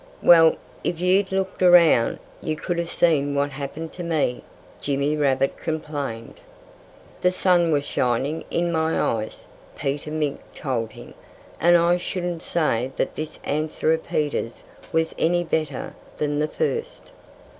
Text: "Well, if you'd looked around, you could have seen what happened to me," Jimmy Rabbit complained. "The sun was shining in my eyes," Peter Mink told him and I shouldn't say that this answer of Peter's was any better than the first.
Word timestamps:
"Well, 0.23 0.55
if 0.83 0.99
you'd 0.99 1.31
looked 1.31 1.61
around, 1.61 2.17
you 2.41 2.55
could 2.55 2.79
have 2.79 2.89
seen 2.89 3.35
what 3.35 3.51
happened 3.51 3.93
to 3.93 4.03
me," 4.03 4.41
Jimmy 4.81 5.15
Rabbit 5.15 5.57
complained. 5.57 6.41
"The 7.21 7.29
sun 7.29 7.71
was 7.71 7.83
shining 7.85 8.43
in 8.49 8.71
my 8.71 8.99
eyes," 8.99 9.45
Peter 9.75 10.09
Mink 10.09 10.39
told 10.55 10.93
him 10.93 11.13
and 11.59 11.77
I 11.77 11.97
shouldn't 11.97 12.41
say 12.41 12.89
that 12.97 13.13
this 13.13 13.39
answer 13.43 13.93
of 13.93 14.03
Peter's 14.07 14.63
was 14.91 15.13
any 15.19 15.43
better 15.43 15.93
than 16.17 16.39
the 16.39 16.47
first. 16.47 17.11